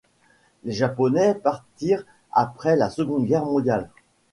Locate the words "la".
2.75-2.89